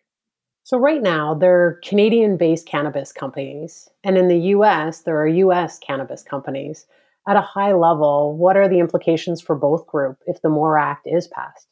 So, 0.63 0.77
right 0.77 1.01
now, 1.01 1.35
there 1.35 1.65
are 1.65 1.79
Canadian 1.83 2.37
based 2.37 2.65
cannabis 2.67 3.11
companies, 3.11 3.89
and 4.03 4.17
in 4.17 4.27
the 4.27 4.39
US, 4.55 5.01
there 5.01 5.19
are 5.21 5.27
US 5.27 5.77
cannabis 5.79 6.23
companies. 6.23 6.87
At 7.27 7.35
a 7.35 7.41
high 7.41 7.73
level, 7.73 8.35
what 8.35 8.57
are 8.57 8.67
the 8.67 8.79
implications 8.79 9.41
for 9.41 9.55
both 9.55 9.85
group 9.85 10.17
if 10.25 10.41
the 10.41 10.49
MORE 10.49 10.77
Act 10.77 11.07
is 11.07 11.27
passed? 11.27 11.67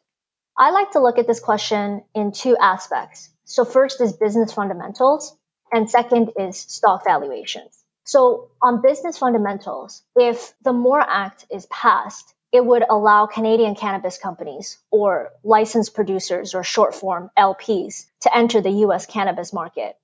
I 0.58 0.72
like 0.72 0.92
to 0.92 1.00
look 1.00 1.18
at 1.18 1.28
this 1.28 1.40
question 1.40 2.04
in 2.14 2.32
two 2.32 2.56
aspects. 2.58 3.30
So 3.46 3.66
first 3.66 4.02
is 4.02 4.14
business 4.14 4.54
fundamentals 4.54 5.36
and 5.72 5.90
second 5.90 6.32
is 6.38 6.58
stock 6.58 7.04
valuations. 7.04 7.84
So 8.04 8.50
on 8.62 8.82
business 8.82 9.18
fundamentals, 9.18 10.04
if 10.16 10.54
the 10.62 10.74
MORE 10.74 11.02
Act 11.02 11.46
is 11.50 11.66
passed, 11.68 12.34
it 12.52 12.64
would 12.64 12.84
allow 12.88 13.26
Canadian 13.26 13.74
cannabis 13.74 14.20
companies 14.20 14.78
or 14.92 15.32
licensed 15.44 15.96
producers 15.96 16.54
or 16.54 16.64
short 16.64 16.94
form 16.94 17.32
LPs 17.38 18.06
to 18.22 18.36
enter 18.36 18.62
the 18.62 18.86
US 18.86 19.08
cannabis 19.08 19.54
market. 19.54 19.98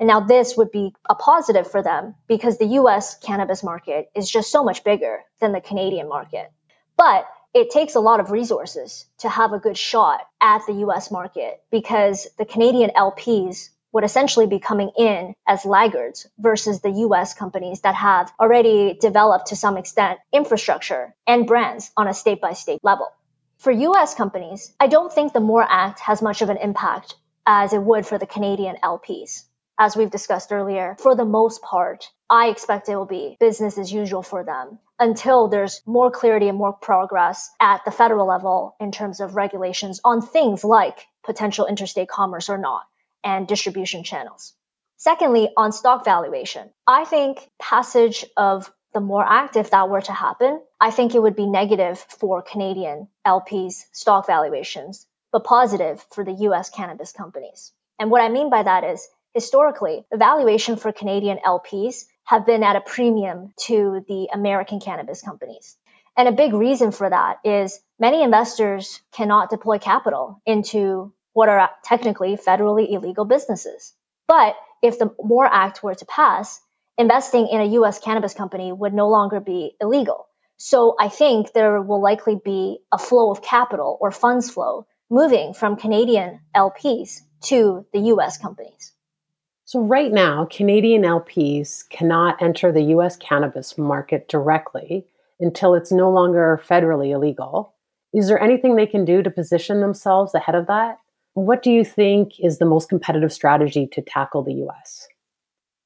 And 0.00 0.08
now 0.08 0.20
this 0.20 0.56
would 0.56 0.72
be 0.72 0.92
a 1.08 1.14
positive 1.14 1.70
for 1.70 1.80
them 1.80 2.16
because 2.26 2.58
the 2.58 2.74
US 2.80 3.16
cannabis 3.18 3.62
market 3.62 4.10
is 4.16 4.28
just 4.28 4.50
so 4.50 4.64
much 4.64 4.82
bigger 4.82 5.20
than 5.38 5.52
the 5.52 5.60
Canadian 5.60 6.08
market. 6.08 6.50
But 6.96 7.28
it 7.54 7.70
takes 7.70 7.94
a 7.94 8.00
lot 8.00 8.20
of 8.20 8.30
resources 8.30 9.06
to 9.18 9.28
have 9.28 9.52
a 9.52 9.58
good 9.58 9.76
shot 9.76 10.26
at 10.40 10.62
the 10.66 10.72
US 10.86 11.10
market 11.10 11.62
because 11.70 12.26
the 12.38 12.44
Canadian 12.44 12.90
LPs 12.90 13.68
would 13.92 14.04
essentially 14.04 14.46
be 14.46 14.58
coming 14.58 14.90
in 14.96 15.34
as 15.46 15.66
laggards 15.66 16.26
versus 16.38 16.80
the 16.80 16.90
US 16.90 17.34
companies 17.34 17.82
that 17.82 17.94
have 17.94 18.32
already 18.40 18.94
developed 18.98 19.48
to 19.48 19.56
some 19.56 19.76
extent 19.76 20.18
infrastructure 20.32 21.14
and 21.26 21.46
brands 21.46 21.90
on 21.96 22.08
a 22.08 22.14
state 22.14 22.40
by 22.40 22.54
state 22.54 22.80
level. 22.82 23.12
For 23.58 23.70
US 23.70 24.14
companies, 24.14 24.72
I 24.80 24.86
don't 24.86 25.12
think 25.12 25.32
the 25.32 25.40
MORE 25.40 25.66
Act 25.68 26.00
has 26.00 26.22
much 26.22 26.40
of 26.40 26.48
an 26.48 26.56
impact 26.56 27.16
as 27.44 27.74
it 27.74 27.82
would 27.82 28.06
for 28.06 28.16
the 28.16 28.26
Canadian 28.26 28.76
LPs 28.82 29.44
as 29.78 29.96
we've 29.96 30.10
discussed 30.10 30.52
earlier, 30.52 30.96
for 31.00 31.14
the 31.14 31.24
most 31.24 31.62
part, 31.62 32.08
I 32.30 32.48
expect 32.48 32.88
it 32.88 32.96
will 32.96 33.04
be 33.04 33.36
business 33.40 33.78
as 33.78 33.92
usual 33.92 34.22
for 34.22 34.44
them 34.44 34.78
until 35.02 35.48
there's 35.48 35.82
more 35.84 36.12
clarity 36.12 36.48
and 36.48 36.56
more 36.56 36.72
progress 36.72 37.50
at 37.58 37.84
the 37.84 37.90
federal 37.90 38.24
level 38.24 38.76
in 38.78 38.92
terms 38.92 39.18
of 39.18 39.34
regulations 39.34 40.00
on 40.04 40.22
things 40.22 40.62
like 40.62 41.08
potential 41.24 41.66
interstate 41.66 42.08
commerce 42.08 42.48
or 42.48 42.56
not 42.56 42.82
and 43.24 43.48
distribution 43.48 44.04
channels. 44.04 44.54
Secondly, 44.98 45.50
on 45.56 45.72
stock 45.72 46.04
valuation, 46.04 46.70
I 46.86 47.04
think 47.04 47.50
passage 47.60 48.24
of 48.36 48.72
the 48.94 49.00
MORE 49.00 49.26
Act, 49.26 49.56
if 49.56 49.70
that 49.70 49.88
were 49.88 50.02
to 50.02 50.12
happen, 50.12 50.62
I 50.80 50.92
think 50.92 51.16
it 51.16 51.22
would 51.22 51.34
be 51.34 51.46
negative 51.46 51.98
for 51.98 52.40
Canadian 52.40 53.08
LPs 53.26 53.82
stock 53.90 54.28
valuations, 54.28 55.04
but 55.32 55.42
positive 55.42 56.06
for 56.12 56.22
the 56.24 56.46
US 56.46 56.70
cannabis 56.70 57.10
companies. 57.10 57.72
And 57.98 58.08
what 58.08 58.22
I 58.22 58.28
mean 58.28 58.50
by 58.50 58.62
that 58.62 58.84
is 58.84 59.08
Historically, 59.34 60.04
the 60.10 60.18
valuation 60.18 60.76
for 60.76 60.92
Canadian 60.92 61.38
LPs 61.38 62.04
have 62.24 62.46
been 62.46 62.62
at 62.62 62.76
a 62.76 62.80
premium 62.80 63.52
to 63.66 64.04
the 64.08 64.28
American 64.32 64.80
cannabis 64.80 65.22
companies. 65.22 65.76
And 66.16 66.28
a 66.28 66.32
big 66.32 66.52
reason 66.52 66.92
for 66.92 67.08
that 67.08 67.38
is 67.44 67.80
many 67.98 68.22
investors 68.22 69.00
cannot 69.12 69.50
deploy 69.50 69.78
capital 69.78 70.40
into 70.44 71.12
what 71.32 71.48
are 71.48 71.70
technically 71.84 72.36
federally 72.36 72.92
illegal 72.92 73.24
businesses. 73.24 73.94
But 74.28 74.54
if 74.82 74.98
the 74.98 75.14
MORE 75.22 75.48
Act 75.50 75.82
were 75.82 75.94
to 75.94 76.06
pass, 76.06 76.60
investing 76.98 77.48
in 77.48 77.60
a 77.60 77.72
US 77.80 77.98
cannabis 77.98 78.34
company 78.34 78.72
would 78.72 78.92
no 78.92 79.08
longer 79.08 79.40
be 79.40 79.74
illegal. 79.80 80.26
So 80.58 80.94
I 80.98 81.08
think 81.08 81.52
there 81.52 81.80
will 81.80 82.02
likely 82.02 82.36
be 82.36 82.78
a 82.92 82.98
flow 82.98 83.30
of 83.30 83.42
capital 83.42 83.98
or 84.00 84.10
funds 84.10 84.50
flow 84.50 84.86
moving 85.10 85.54
from 85.54 85.76
Canadian 85.76 86.40
LPs 86.54 87.20
to 87.42 87.86
the 87.92 88.00
US 88.12 88.38
companies. 88.38 88.91
So, 89.72 89.80
right 89.80 90.12
now, 90.12 90.46
Canadian 90.50 91.00
LPs 91.00 91.88
cannot 91.88 92.42
enter 92.42 92.70
the 92.70 92.92
US 92.96 93.16
cannabis 93.16 93.78
market 93.78 94.28
directly 94.28 95.06
until 95.40 95.74
it's 95.74 95.90
no 95.90 96.10
longer 96.10 96.60
federally 96.62 97.14
illegal. 97.14 97.72
Is 98.12 98.28
there 98.28 98.38
anything 98.38 98.76
they 98.76 98.84
can 98.84 99.06
do 99.06 99.22
to 99.22 99.30
position 99.30 99.80
themselves 99.80 100.34
ahead 100.34 100.54
of 100.54 100.66
that? 100.66 100.98
What 101.32 101.62
do 101.62 101.70
you 101.70 101.86
think 101.86 102.38
is 102.38 102.58
the 102.58 102.66
most 102.66 102.90
competitive 102.90 103.32
strategy 103.32 103.86
to 103.94 104.02
tackle 104.02 104.42
the 104.42 104.52
US? 104.66 105.08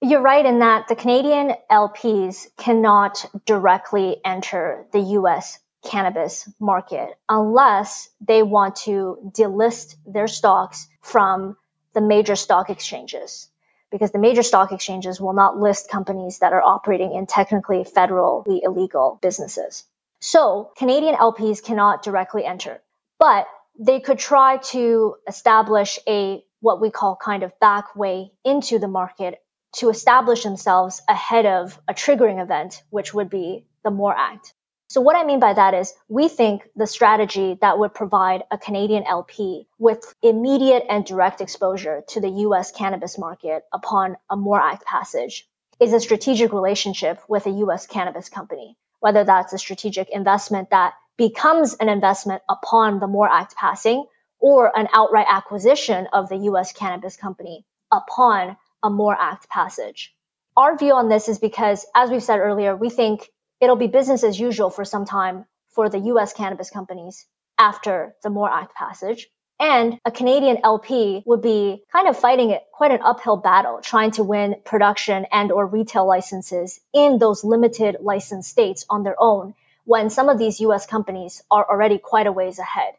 You're 0.03 0.21
right 0.21 0.45
in 0.45 0.59
that 0.59 0.89
the 0.89 0.97
Canadian 0.97 1.53
LPs 1.71 2.49
cannot 2.57 3.25
directly 3.45 4.17
enter 4.25 4.85
the 4.93 5.15
US 5.21 5.61
cannabis 5.85 6.53
market 6.59 7.11
unless 7.29 8.09
they 8.21 8.43
want 8.43 8.75
to 8.87 9.31
delist 9.33 9.95
their 10.05 10.27
stocks 10.27 10.89
from 11.03 11.57
the 11.95 12.01
major 12.01 12.35
stock 12.35 12.69
exchanges 12.69 13.49
because 13.91 14.11
the 14.11 14.19
major 14.19 14.43
stock 14.43 14.73
exchanges 14.73 15.21
will 15.21 15.33
not 15.33 15.59
list 15.59 15.91
companies 15.91 16.39
that 16.41 16.53
are 16.53 16.63
operating 16.63 17.15
in 17.15 17.27
technically 17.27 17.85
federally 17.85 18.61
illegal 18.63 19.19
businesses. 19.23 19.85
So 20.21 20.71
Canadian 20.77 21.15
LPs 21.15 21.63
cannot 21.63 22.03
directly 22.03 22.45
enter, 22.45 22.81
but 23.19 23.47
they 23.79 24.01
could 24.01 24.19
try 24.19 24.57
to 24.57 25.17
establish 25.29 25.99
a 26.09 26.43
what 26.61 26.81
we 26.81 26.91
call 26.91 27.17
kind 27.17 27.43
of 27.43 27.59
back 27.61 27.95
way 27.95 28.33
into 28.45 28.79
the 28.79 28.89
market 28.89 29.39
to 29.77 29.91
establish 29.91 30.43
themselves 30.43 31.03
ahead 31.07 31.45
of 31.45 31.79
a 31.87 31.95
triggering 31.95 32.43
event, 32.43 32.83
which 32.91 33.13
would 33.13 33.29
be 33.29 33.67
the 33.85 33.91
MORE 33.91 34.17
Act. 34.17 34.55
So 34.89 35.01
what 35.01 35.17
I 35.17 35.25
mean 35.25 35.41
by 35.41 35.53
that 35.53 35.75
is 35.75 35.93
we 36.09 36.29
think 36.29 36.63
the 36.77 36.87
strategy 36.87 37.59
that 37.61 37.79
would 37.79 37.93
provide 37.93 38.45
a 38.53 38.59
Canadian 38.59 39.03
LP 39.05 39.67
with 39.79 40.15
immediate 40.23 40.85
and 40.89 41.05
direct 41.05 41.41
exposure 41.41 42.05
to 42.09 42.21
the 42.21 42.29
US 42.29 42.71
cannabis 42.71 43.19
market 43.19 43.65
upon 43.73 44.17
a 44.31 44.37
MORE 44.37 44.61
Act 44.61 44.85
passage 44.85 45.49
is 45.81 45.93
a 45.93 46.01
strategic 46.01 46.53
relationship 46.53 47.21
with 47.29 47.47
a 47.47 47.51
US 47.67 47.89
cannabis 47.89 48.29
company, 48.29 48.77
whether 49.01 49.25
that's 49.25 49.53
a 49.53 49.59
strategic 49.59 50.09
investment 50.11 50.71
that 50.71 50.95
becomes 51.17 51.75
an 51.75 51.89
investment 51.89 52.43
upon 52.49 53.01
the 53.01 53.09
MORE 53.09 53.29
Act 53.29 53.57
passing 53.57 54.07
or 54.39 54.71
an 54.79 54.87
outright 54.95 55.27
acquisition 55.29 56.07
of 56.13 56.29
the 56.29 56.37
US 56.51 56.73
cannabis 56.73 57.17
company 57.17 57.67
upon 57.91 58.57
a 58.85 58.91
MORE 58.91 59.17
Act 59.19 59.49
passage. 59.49 60.15
Our 60.57 60.79
view 60.79 60.93
on 60.93 61.09
this 61.09 61.29
is 61.29 61.41
because, 61.41 61.85
as 61.95 62.09
we've 62.09 62.23
said 62.23 62.39
earlier, 62.39 62.77
we 62.77 62.89
think 62.89 63.29
it'll 63.61 63.77
be 63.77 63.87
business 63.87 64.25
as 64.25 64.39
usual 64.39 64.71
for 64.71 64.85
some 64.85 65.05
time 65.05 65.47
for 65.69 65.89
the 65.89 65.99
US 66.13 66.33
cannabis 66.33 66.71
companies 66.71 67.27
after 67.59 68.15
the 68.23 68.31
MORE 68.31 68.51
Act 68.51 68.75
passage. 68.75 69.29
And 69.59 69.99
a 70.05 70.11
Canadian 70.11 70.59
LP 70.65 71.23
would 71.25 71.41
be 71.41 71.83
kind 71.91 72.09
of 72.09 72.19
fighting 72.19 72.51
it 72.51 72.63
quite 72.73 72.91
an 72.91 73.01
uphill 73.03 73.39
battle 73.39 73.81
trying 73.83 74.11
to 74.13 74.25
win 74.25 74.57
production 74.65 75.27
and 75.33 75.51
or 75.51 75.67
retail 75.67 76.07
licenses 76.07 76.79
in 76.93 77.19
those 77.19 77.43
limited 77.43 77.97
license 78.01 78.49
states 78.49 78.85
on 78.91 79.03
their 79.03 79.17
own 79.19 79.55
when 79.85 80.11
some 80.11 80.29
of 80.29 80.39
these 80.39 80.61
US 80.61 80.85
companies 80.85 81.43
are 81.51 81.67
already 81.71 81.97
quite 81.97 82.27
a 82.27 82.33
ways 82.33 82.59
ahead. 82.59 82.95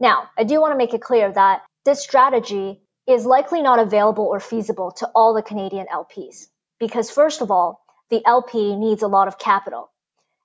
Now, 0.00 0.30
I 0.36 0.44
do 0.44 0.60
want 0.60 0.72
to 0.72 0.78
make 0.78 0.94
it 0.94 1.02
clear 1.02 1.30
that 1.30 1.62
this 1.84 2.02
strategy 2.02 2.80
is 3.06 3.24
likely 3.24 3.62
not 3.62 3.78
available 3.78 4.24
or 4.24 4.40
feasible 4.40 4.92
to 4.92 5.06
all 5.14 5.34
the 5.34 5.42
Canadian 5.42 5.86
LPs 5.86 6.46
because 6.80 7.10
first 7.10 7.40
of 7.40 7.50
all, 7.50 7.84
the 8.08 8.22
LP 8.26 8.74
needs 8.74 9.02
a 9.02 9.08
lot 9.08 9.28
of 9.28 9.38
capital 9.38 9.89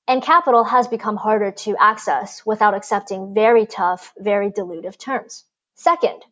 and 0.07 0.21
capital 0.21 0.63
has 0.63 0.87
become 0.87 1.15
harder 1.15 1.51
to 1.51 1.75
access 1.79 2.45
without 2.45 2.75
accepting 2.75 3.33
very 3.33 3.65
tough, 3.65 4.13
very 4.17 4.51
dilutive 4.51 4.97
terms. 4.97 5.43
Second, 5.75 6.23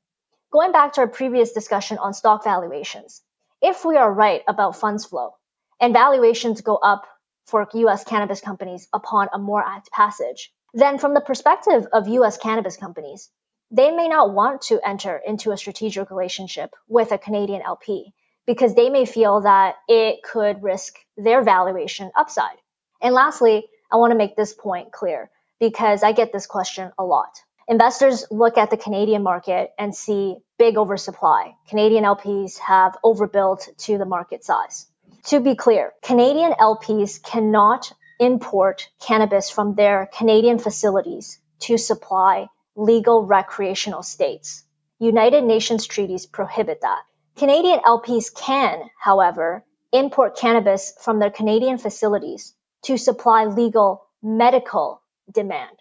going 0.52 0.72
back 0.72 0.94
to 0.94 1.02
our 1.02 1.08
previous 1.08 1.54
discussion 1.54 1.98
on 1.98 2.14
stock 2.14 2.44
valuations, 2.44 3.22
if 3.62 3.84
we 3.84 3.98
are 3.98 4.12
right 4.12 4.44
about 4.48 4.76
funds 4.76 5.06
flow 5.06 5.32
and 5.80 5.94
valuations 5.94 6.62
go 6.62 6.76
up 6.76 7.08
for 7.48 7.68
US 7.74 8.04
cannabis 8.04 8.42
companies 8.42 8.88
upon 8.94 9.30
a 9.34 9.40
MORE 9.40 9.64
Act 9.64 9.92
passage, 9.92 10.54
then 10.74 10.98
from 10.98 11.14
the 11.14 11.22
perspective 11.22 11.88
of 11.92 12.08
US 12.08 12.38
cannabis 12.38 12.78
companies, 12.78 13.30
they 13.72 13.90
may 13.90 14.08
not 14.08 14.34
want 14.34 14.62
to 14.64 14.80
enter 14.88 15.18
into 15.18 15.52
a 15.52 15.58
strategic 15.58 16.12
relationship 16.12 16.76
with 16.88 17.12
a 17.12 17.18
Canadian 17.18 17.64
LP 17.64 18.14
because 18.46 18.76
they 18.76 18.90
may 18.90 19.06
feel 19.06 19.42
that 19.42 19.76
it 19.88 20.22
could 20.24 20.62
risk 20.62 21.00
their 21.18 21.42
valuation 21.42 22.12
upside. 22.16 22.58
And 23.04 23.14
lastly, 23.14 23.68
I 23.92 23.98
want 23.98 24.12
to 24.12 24.18
make 24.18 24.38
this 24.38 24.54
point 24.54 24.94
clear 24.94 25.30
because 25.60 26.04
I 26.04 26.14
get 26.14 26.32
this 26.32 26.48
question 26.48 26.92
a 26.98 27.04
lot. 27.04 27.30
Investors 27.68 28.26
look 28.32 28.58
at 28.58 28.70
the 28.70 28.78
Canadian 28.78 29.24
market 29.24 29.72
and 29.78 29.94
see 29.94 30.38
big 30.58 30.78
oversupply. 30.78 31.56
Canadian 31.68 32.06
LPs 32.06 32.58
have 32.60 32.98
overbuilt 33.04 33.70
to 33.80 33.98
the 33.98 34.06
market 34.06 34.44
size. 34.46 34.88
To 35.26 35.42
be 35.42 35.56
clear, 35.56 35.94
Canadian 36.02 36.54
LPs 36.54 37.22
cannot 37.22 37.92
import 38.20 38.90
cannabis 39.02 39.50
from 39.50 39.76
their 39.76 40.10
Canadian 40.18 40.58
facilities 40.58 41.40
to 41.60 41.78
supply 41.78 42.48
legal 42.76 43.26
recreational 43.26 44.04
states. 44.04 44.64
United 45.00 45.44
Nations 45.44 45.88
treaties 45.88 46.26
prohibit 46.26 46.82
that. 46.82 47.02
Canadian 47.36 47.80
LPs 47.80 48.34
can, 48.34 48.90
however, 49.00 49.66
import 49.92 50.38
cannabis 50.38 50.94
from 51.02 51.20
their 51.20 51.32
Canadian 51.32 51.78
facilities 51.78 52.54
to 52.84 52.98
supply 52.98 53.46
legal 53.46 54.06
medical 54.22 55.02
demand. 55.32 55.78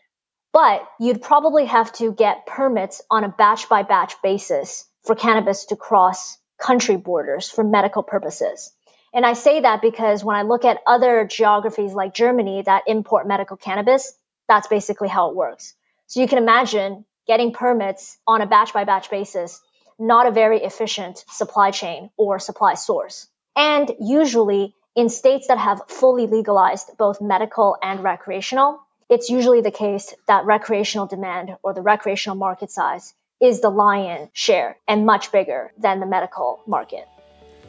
But 0.53 0.87
you'd 1.01 1.23
probably 1.23 1.67
have 1.67 1.93
to 1.95 2.13
get 2.13 2.47
permits 2.47 3.01
on 3.11 3.25
a 3.25 3.29
batch 3.29 3.69
by 3.69 3.83
batch 3.83 4.21
basis 4.23 4.85
for 5.05 5.15
cannabis 5.15 5.67
to 5.67 5.77
cross 5.77 6.37
country 6.61 6.97
borders 6.97 7.51
for 7.51 7.65
medical 7.65 8.03
purposes. 8.03 8.71
And 9.15 9.27
I 9.27 9.35
say 9.35 9.61
that 9.61 9.83
because 9.83 10.25
when 10.25 10.37
I 10.37 10.43
look 10.43 10.65
at 10.65 10.81
other 10.87 11.27
geographies 11.27 11.93
like 11.93 12.15
Germany 12.15 12.63
that 12.63 12.85
import 12.87 13.27
medical 13.27 13.57
cannabis, 13.57 14.13
that's 14.49 14.69
basically 14.69 15.09
how 15.09 15.31
it 15.31 15.37
works. 15.37 15.75
So 16.07 16.21
you 16.21 16.29
can 16.29 16.39
imagine 16.39 17.05
getting 17.27 17.53
permits 17.53 18.19
on 18.27 18.43
a 18.43 18.47
batch 18.47 18.73
by 18.73 18.85
batch 18.85 19.11
basis, 19.11 19.61
not 19.99 20.27
a 20.27 20.31
very 20.31 20.63
efficient 20.63 21.25
supply 21.31 21.71
chain 21.71 22.11
or 22.17 22.39
supply 22.39 22.75
source. 22.75 23.29
And 23.55 23.91
usually 24.01 24.75
in 24.95 25.09
states 25.09 25.47
that 25.49 25.59
have 25.59 25.83
fully 25.89 26.27
legalized 26.27 26.91
both 26.99 27.21
medical 27.21 27.77
and 27.83 28.03
recreational, 28.03 28.81
it's 29.09 29.31
usually 29.31 29.61
the 29.61 29.71
case 29.71 30.15
that 30.29 30.45
recreational 30.45 31.07
demand 31.07 31.57
or 31.63 31.75
the 31.75 31.83
recreational 31.83 32.37
market 32.37 32.71
size 32.71 33.15
is 33.41 33.61
the 33.61 33.71
lion 33.71 34.29
share 34.33 34.77
and 34.87 35.05
much 35.05 35.33
bigger 35.33 35.73
than 35.79 36.01
the 36.01 36.07
medical 36.07 36.61
market. 36.67 37.07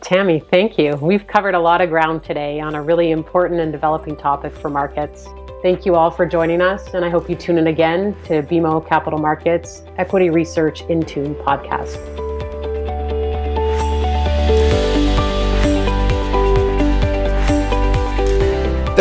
Tamy, 0.01 0.39
thank 0.39 0.77
you. 0.77 0.95
We've 0.97 1.25
covered 1.25 1.55
a 1.55 1.59
lot 1.59 1.79
of 1.79 1.89
ground 1.89 2.23
today 2.23 2.59
on 2.59 2.75
a 2.75 2.81
really 2.81 3.11
important 3.11 3.61
and 3.61 3.71
developing 3.71 4.17
topic 4.17 4.53
for 4.53 4.69
markets. 4.69 5.25
Thank 5.61 5.85
you 5.85 5.95
all 5.95 6.11
for 6.11 6.25
joining 6.25 6.61
us, 6.61 6.93
and 6.93 7.05
I 7.05 7.09
hope 7.09 7.29
you 7.29 7.37
tune 7.37 7.57
in 7.57 7.67
again 7.67 8.13
to 8.25 8.43
BMO 8.43 8.85
Capital 8.85 9.17
Markets 9.17 9.81
Equity 9.97 10.29
Research 10.29 10.81
in 10.83 11.01
Tune 11.03 11.35
podcast. 11.35 12.32